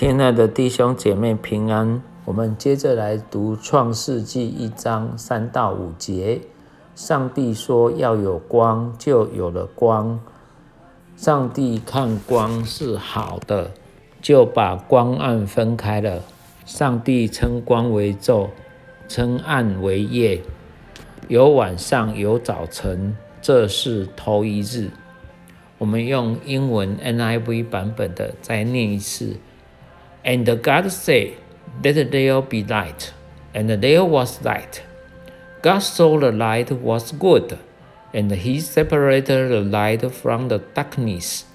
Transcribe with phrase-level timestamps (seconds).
[0.00, 6.40] 亲爱的弟兄姐妹平安，我们接着来读创世纪一章三到五节。
[6.94, 10.20] 上帝说要有光，就有了光。
[11.16, 13.72] 上帝看光是好的，
[14.22, 16.22] 就把光暗分开了。
[16.64, 18.50] 上帝称光为昼，
[19.08, 20.40] 称暗为夜。
[21.26, 24.90] 有晚上，有早晨，这是头一日。
[25.76, 29.34] 我们用英文 NIV 版本的再念一次。
[30.28, 31.38] And God said,
[31.82, 33.14] Let there be light.
[33.54, 34.82] And there was light.
[35.62, 37.58] God saw the light was good,
[38.12, 41.46] and he separated the light from the darkness.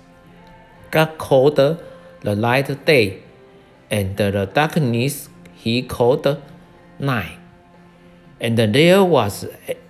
[0.90, 3.22] God called the light day,
[3.91, 6.26] and the darkness he called
[6.98, 7.38] night.
[8.42, 9.45] And there was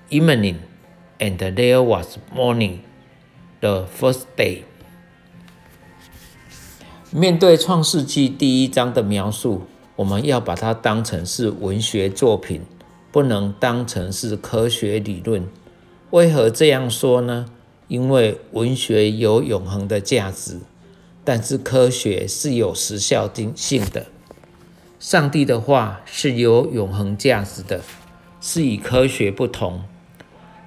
[0.09, 0.61] evening,
[1.21, 2.83] and there was morning,
[3.61, 4.65] the first day.
[7.15, 9.61] 面对《创世纪》第一章的描述，
[9.97, 12.61] 我们要把它当成是文学作品，
[13.11, 15.47] 不能当成是科学理论。
[16.09, 17.45] 为何这样说呢？
[17.87, 20.57] 因为文学有永恒的价值，
[21.23, 24.07] 但是科学是有时效性的。
[24.99, 27.81] 上帝的话是有永恒价值的，
[28.41, 29.83] 是以科学不同。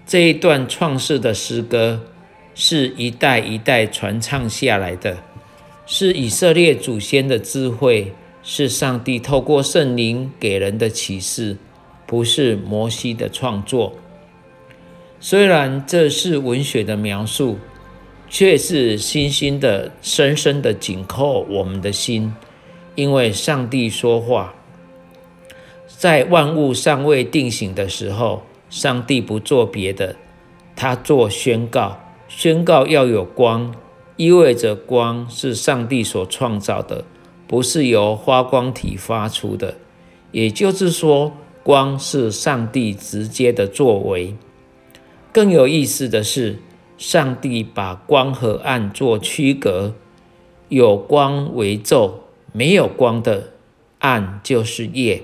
[0.07, 2.03] 这一段创世的诗歌
[2.55, 5.19] 是一代一代传唱下来的。
[5.89, 11.57] 是以色列祖先的智慧，是上帝透过圣灵给人的启示，
[12.07, 13.95] 不是摩西的创作。
[15.21, 17.59] 虽然这是文学的描述，
[18.29, 22.35] 却是深深的、深深的紧扣我们的心，
[22.97, 24.55] 因为上帝说话，
[25.87, 30.17] 在万物尚未定型的时候，上帝不做别的，
[30.75, 33.73] 他做宣告，宣告要有光。
[34.17, 37.05] 意味着光是上帝所创造的，
[37.47, 39.75] 不是由发光体发出的。
[40.33, 44.35] 也就是说，光是上帝直接的作为。
[45.33, 46.59] 更有意思的是，
[46.97, 49.95] 上帝把光和暗做区隔，
[50.71, 52.13] 有光为昼，
[52.53, 53.53] 没有光的
[53.99, 55.23] 暗就是夜。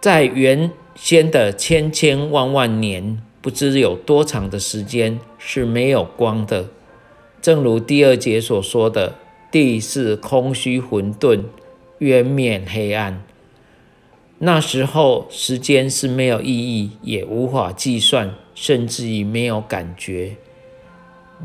[0.00, 6.66] 在原先的千千万万年，不知有多长的时间是没有光的。
[7.42, 9.16] 正如第二节所说的，
[9.50, 11.42] 地是空虚混沌，
[11.98, 13.20] 渊面黑暗。
[14.38, 20.36] 那时候，时间是没有意义，也无法计算，甚至于没有感觉。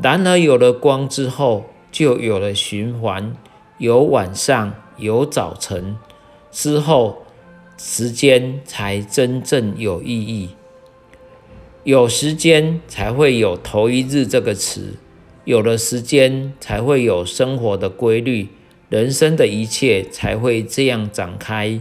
[0.00, 3.36] 然而，有了光之后，就有了循环，
[3.78, 5.96] 有晚上，有早晨，
[6.52, 7.24] 之后，
[7.76, 10.50] 时间才真正有意义。
[11.82, 14.94] 有时间，才会有头一日这个词。
[15.48, 18.48] 有了时间，才会有生活的规律，
[18.90, 21.80] 人生的一切才会这样展开。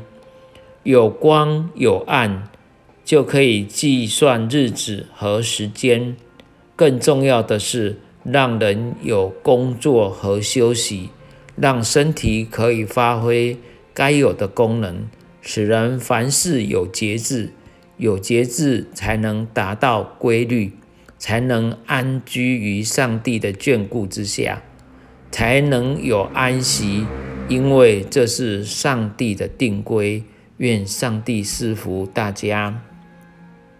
[0.83, 2.47] 有光有暗，
[3.03, 6.15] 就可以计算日子和时间。
[6.77, 11.09] 更重要的是，让人有工作和休息，
[11.57, 13.57] 让身体可以发挥
[13.93, 15.09] 该有的功能，
[15.41, 17.49] 使人凡事有节制。
[17.97, 20.76] 有节制，才能达到规律。
[21.17, 24.61] 才能安居于上帝的眷顾之下，
[25.31, 27.05] 才能有安息，
[27.47, 30.23] 因为这是上帝的定规。
[30.57, 32.81] 愿上帝赐福大家。